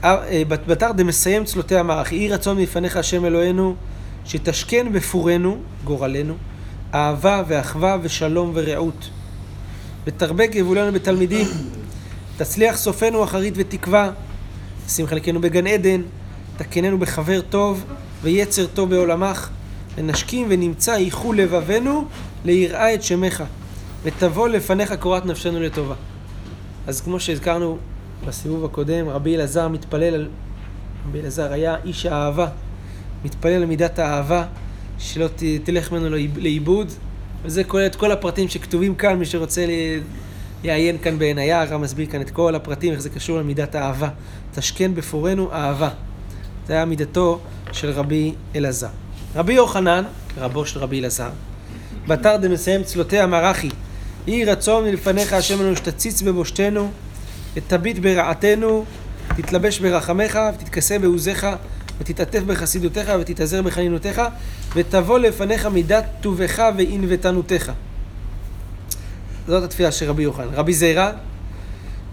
[0.04, 3.76] אה, בתר דמסיים צלותי המערך, יהי רצון מלפניך השם אלוהינו,
[4.26, 6.34] שתשכן בפורנו, גורלנו,
[6.94, 9.10] אהבה ואחווה ושלום ורעות.
[10.06, 11.48] ותרבה גבולנו בתלמידים,
[12.38, 14.12] תצליח סופנו אחרית ותקווה,
[14.88, 16.02] שים חלקנו בגן עדן,
[16.58, 17.86] תקננו בחבר טוב
[18.22, 19.50] ויצר טוב בעולמך,
[19.98, 22.06] ונשכים ונמצא ייחו לבבינו
[22.46, 23.44] ליראה את שמך,
[24.04, 25.96] ותבוא לפניך קורת נפשנו לטובה.
[26.88, 27.78] אז כמו שהזכרנו
[28.28, 30.30] בסיבוב הקודם, רבי אלעזר מתפלל על...
[31.08, 32.48] רבי אלעזר היה איש האהבה,
[33.26, 34.46] מתפלל על מידת האהבה,
[35.00, 35.44] שלא ת...
[35.64, 36.88] תלך ממנו לאיבוד,
[37.44, 39.66] וזה כולל את כל הפרטים שכתובים כאן, מי שרוצה
[40.64, 44.10] לעיין כאן בעיניי, הרב מסביר כאן את כל הפרטים, איך זה קשור למידת האהבה.
[44.56, 45.90] תשכן בפורנו אהבה.
[46.68, 47.40] זה היה מידתו
[47.72, 48.88] של רבי אלעזר.
[49.36, 50.04] רבי יוחנן,
[50.38, 51.30] רבו של רבי אלעזר,
[52.08, 53.70] בתר דמסיים צלותי המרחי,
[54.28, 56.92] יהי רצון מלפניך השם לנו שתציץ בבושתנו,
[57.54, 58.86] ותביט ברעתנו,
[59.36, 61.48] תתלבש ברחמך, ותתכסה בעוזיך,
[62.00, 64.22] ותתעטף בחסידותיך, ותתאזר בחנינותיך,
[64.76, 67.72] ותבוא לפניך מידת טובך וענוותנותך.
[69.48, 70.48] זאת התפילה של רבי יוחנן.
[70.54, 71.12] רבי זירא,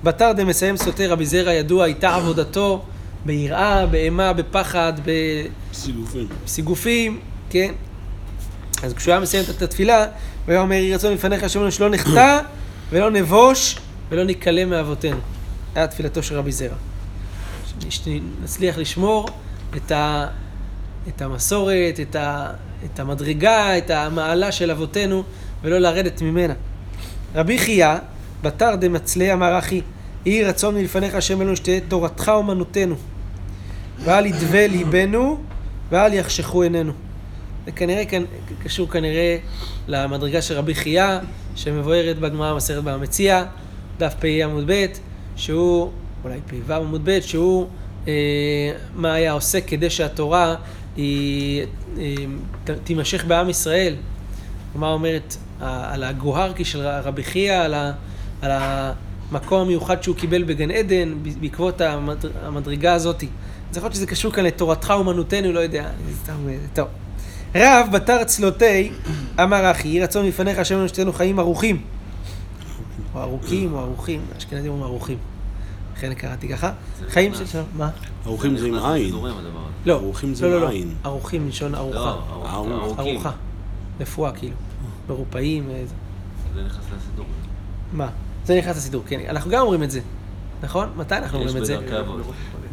[0.05, 2.85] בתר דמסיים סוטה, רבי זירא ידוע, הייתה עבודתו
[3.27, 4.93] ביראה, באימה, בפחד,
[5.73, 6.29] סיגופים.
[6.45, 7.73] בסיגופים, כן?
[8.83, 10.09] אז כשהוא היה מסיים את התפילה, הוא
[10.53, 12.41] היה אומר, יהי רצון לפניך השם שלא נחטא
[12.91, 15.19] ולא נבוש ולא ניכלה מאבותינו.
[15.75, 16.77] היה תפילתו של רבי זרע.
[17.89, 19.29] שנצליח לשמור
[19.77, 20.27] את, ה,
[21.09, 22.51] את המסורת, את, ה,
[22.85, 25.23] את המדרגה, את המעלה של אבותינו,
[25.62, 26.55] ולא לרדת ממנה.
[27.35, 27.95] רבי חייא,
[28.43, 29.81] בתר דמצלי אמר אחי,
[30.27, 32.95] יהי רצון מלפניך השם אלוהינו שתהיה תורתך אומנותנו.
[34.05, 35.39] ואל ידבה ליבנו
[35.91, 36.93] ואל יחשכו עינינו.
[37.67, 38.25] זה כנראה כאן,
[38.63, 39.37] קשור כנראה
[39.89, 41.19] למדרגה של רבי חייא,
[41.57, 43.45] שמבוארת בגמרא המסכת במציע,
[43.99, 44.87] דף פ"א עמוד ב',
[45.37, 45.91] שהוא,
[46.25, 47.67] אולי פ"ו עמוד ב', שהוא
[48.09, 48.13] אה,
[48.95, 50.55] מה היה עושה כדי שהתורה
[50.97, 51.63] היא,
[51.99, 52.15] אה,
[52.65, 53.95] ת, תימשך בעם ישראל.
[54.71, 57.75] הגמרא אומרת על הגוהרקי של רבי חייא, על,
[58.43, 63.25] על המקום המיוחד שהוא קיבל בגן עדן, בעקבות המד, המדרגה הזאת.
[63.77, 65.91] יכול להיות שזה קשור כאן לתורתך אומנותנו, לא יודע,
[66.23, 66.35] סתם,
[66.75, 66.89] טוב.
[67.55, 68.93] רב בתר צלותי
[69.43, 71.83] אמר אחי, יהי רצון מלפניך השם לנו שתינו חיים ערוכים.
[73.15, 75.19] או ארוכים או ערוכים, אשכנזים אומרים ערוכים.
[75.97, 76.73] לכן קראתי ככה.
[77.09, 77.91] חיים של שלום, מה?
[78.27, 79.15] ערוכים זה עם עין.
[79.87, 80.69] לא, ערוכים זה לא, לא, עם לא.
[80.69, 80.95] עין.
[81.05, 82.17] ערוכים מלשון ארוחה.
[82.53, 82.99] ארוך.
[82.99, 83.31] ארוחה.
[84.01, 84.55] רפואה כאילו.
[85.09, 85.71] מרופאים.
[85.71, 85.95] אה, זה.
[86.55, 87.27] זה נכנס לסידור.
[87.93, 88.09] מה?
[88.45, 89.21] זה נכנס לסידור, כן.
[89.29, 90.01] אנחנו גם אומרים את זה.
[90.62, 90.89] נכון?
[90.97, 91.77] מתי אנחנו אומרים את זה?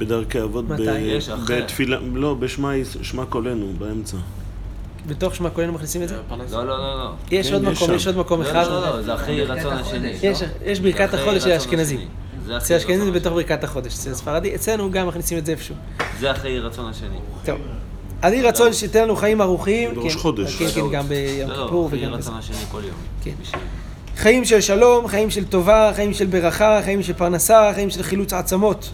[0.06, 0.68] בדרכי אבות.
[0.68, 0.80] ב-?
[1.00, 1.30] יש.
[1.30, 4.18] בתפילה, לא, בשמע שמע קולנו, באמצע.
[5.08, 6.16] בתוך שמע כהן מכניסים את זה?
[6.30, 7.12] לא, לא, לא, לא.
[7.32, 7.94] יש כן, עוד מקום.
[7.94, 8.66] יש עוד מקום לא, אחד.
[8.68, 10.14] לא, לא, זה אחרי רצון השני.
[10.24, 12.00] יש, יש ברכת החודש של האשכנזים.
[12.58, 15.76] אצל האשכנזים זה בתוך ברכת החודש, אצל הספרדי, אצלנו גם מכניסים את זה איפשהו.
[16.20, 17.18] זה אחרי רצון השני.
[17.46, 17.58] טוב.
[18.24, 19.96] יהי רצון שתיתן לנו חיים ערוכים.
[19.96, 20.56] בראש כן, חודש.
[20.56, 22.18] כן, כן, גם ביום לא, לא, כיפור וגם בזה.
[22.18, 22.96] רצון השני כל יום.
[23.24, 23.32] כן.
[24.18, 28.34] חיים של שלום, חיים של טובה, חיים של ברכה, חיים של פרנסה, חיים של חילוץ
[28.34, 28.90] עצמות.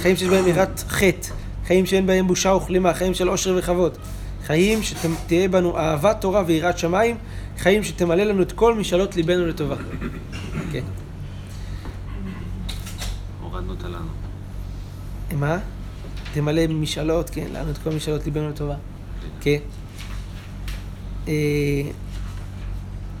[0.00, 1.28] חיים שיש בהם יראת חטא.
[1.66, 3.98] חיים שאין בהם בושה וכלימה, חיים של עושר וכבוד.
[4.46, 7.16] חיים שתהיה בנו אהבת תורה ויראת שמיים.
[7.58, 9.76] חיים שתמלא לנו את כל משאלות ליבנו לטובה.
[10.72, 10.84] כן.
[13.42, 14.08] הורדנו אותה לנו.
[15.32, 15.58] מה?
[16.32, 18.74] תמלא משאלות, כן, לנו את כל משאלות ליבנו לטובה.
[19.40, 19.58] כן.
[21.28, 21.32] אה,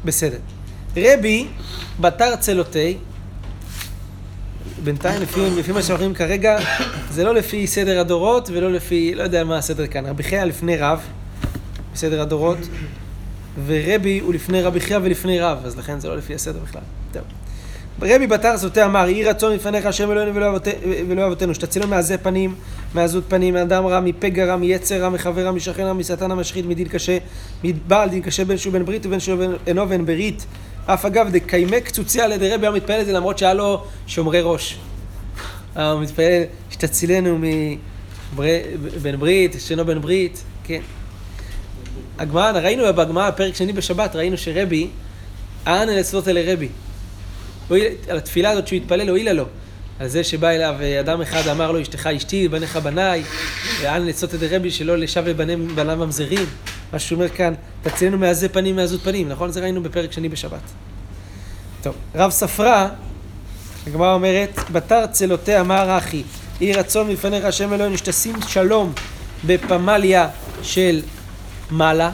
[0.04, 0.38] בסדר.
[0.96, 1.46] רבי
[2.00, 2.96] בתר צלותי,
[4.84, 6.58] בינתיים לפי, לפי מה שאנחנו רואים כרגע,
[7.10, 10.06] זה לא לפי סדר הדורות ולא לפי, לא יודע מה הסדר כאן.
[10.06, 11.00] רבי חייא לפני רב,
[11.94, 12.58] בסדר הדורות,
[13.66, 16.82] ורבי הוא לפני רבי חייא ולפני רב, אז לכן זה לא לפי הסדר בכלל.
[17.12, 17.22] טוב.
[18.02, 20.68] רבי בתר סוטה אמר, יהי רצון לפניך השם אלוהינו ולא אבות-
[21.08, 22.54] ולא אבותינו, שתצילנו מעזי פנים,
[22.94, 26.88] מעזות פנים, מאדם רע, מפגע רע, מיצר רע, מחבר רע, משכן רע, משטן המשחית, מדין
[26.88, 27.18] קשה,
[27.64, 30.46] מבעל דין קשה בין שהוא בן ברית ובין שהוא אינו בן ברית.
[30.86, 34.40] אף אגב, דקיימי קצוצי על ידי רבי היה מתפלל את זה למרות שהיה לו שומרי
[34.42, 34.78] ראש.
[35.76, 37.38] אה, הוא מתפלל, שתצילנו
[38.32, 40.80] מבן ברית, שאינו בן ברית, כן.
[42.18, 44.88] הגמרא, ראינו בגמרא, פרק שני בשבת, ראינו שרבי,
[45.66, 46.68] אנא לצלות אלי רבי.
[48.08, 49.44] על התפילה הזאת שהוא התפלל, הועילה לו.
[50.00, 53.22] על זה שבא אליו אה, אדם אחד אמר לו, אשתך אשתי, בניך בניי,
[53.80, 56.46] ואנא לצלות אלי רבי שלא לשב לבניו בניו ממזרים.
[56.92, 59.50] מה שהוא אומר כאן, תצילנו מעזי פנים מעזות פנים, נכון?
[59.50, 60.60] זה ראינו בפרק שני בשבת.
[61.82, 62.88] טוב, רב ספרא,
[63.86, 66.22] הגמרא אומרת, בתר צלותי אמר אחי,
[66.60, 68.92] יהי רצון מלפניך השם אלוהינו שתשים שלום
[69.46, 70.28] בפמליה
[70.62, 71.02] של
[71.70, 72.10] מעלה.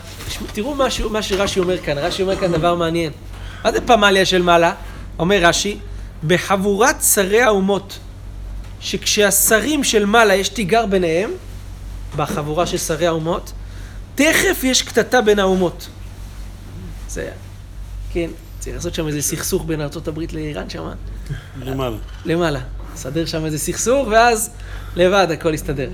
[0.53, 3.13] תראו מה, שהוא- מה שרש"י אומר כאן, רש"י אומר כאן דבר מעניין.
[3.65, 4.75] מה זה פמליה של מעלה?
[5.19, 5.79] אומר רש"י,
[6.27, 7.99] בחבורת שרי האומות,
[8.81, 11.31] שכשהשרים של מעלה יש תיגר ביניהם,
[12.17, 13.53] בחבורה של שרי האומות,
[14.21, 15.89] תכף יש קטטה בין האומות.
[17.09, 17.31] זה,
[18.13, 20.89] כן, צריך לעשות שם איזה סכסוך בין ארה"ב לאיראן שם,
[21.63, 21.97] למעלה.
[22.25, 22.61] למעלה.
[22.95, 24.51] לסדר שם איזה סכסוך, ואז
[24.97, 25.89] לבד הכל יסתדר.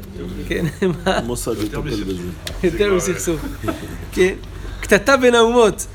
[0.49, 0.67] כן,
[1.05, 1.17] מה?
[1.17, 2.23] המוסד יטפל בזה.
[2.62, 3.41] יותר מסכסוך.
[4.15, 4.35] כן.
[4.81, 5.87] קטטה בין האומות.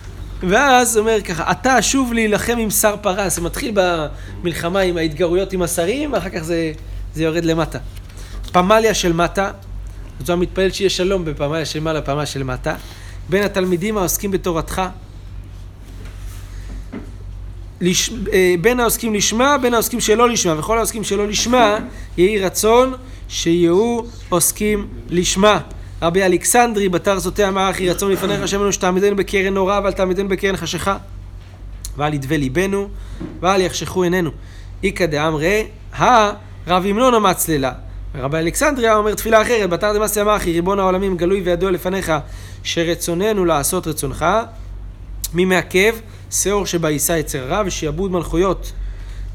[0.50, 3.36] ואז אומר ככה, אתה שוב להילחם עם שר פרס.
[3.36, 6.72] זה מתחיל במלחמה עם ההתגרויות עם השרים, ואחר כך זה,
[7.16, 7.80] זה יורד למטה.
[8.52, 9.52] פמליה של מטה,
[10.26, 12.76] זו המתפלל שיהיה שלום בפמליה של מעלה, פמליה של מטה.
[13.30, 14.82] בין התלמידים העוסקים בתורתך,
[17.82, 18.10] לש...
[18.34, 21.78] אה, בין העוסקים לשמה, בין העוסקים שלא לשמה, וכל העוסקים שלא לשמה,
[22.18, 22.94] יהי רצון
[23.28, 25.60] שיהיו עוסקים לשמה.
[26.02, 30.30] רבי אלכסנדרי בתר זוטה אמר אחי רצון לפניך השם לנו שתעמידנו בקרן נורא ואל תעמידנו
[30.30, 30.98] בקרן חשיכה
[31.98, 32.90] ואל ידבה ליבנו
[33.42, 34.32] ואל יחשכו עינינו.
[34.84, 36.32] איכא דאמרי, הא
[36.68, 37.32] רב המנון אמר
[38.16, 42.14] ורבי אלכסנדריה אומר תפילה אחרת, בתר דמאסי אמחי, ריבון העולמים גלוי וידוע לפניך,
[42.64, 44.26] שרצוננו לעשות רצונך.
[45.34, 45.96] מי מעכב?
[46.32, 48.72] שאור שבה יישא יצר רע ושיעבוד מלכויות.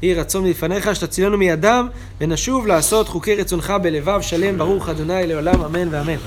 [0.01, 1.87] יהי רצון מלפניך שתצילנו מידם
[2.21, 6.17] ונשוב לעשות חוקי רצונך בלבב שלם ברוך אדוני לעולם אמן ואמן.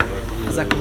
[0.47, 0.75] חזק.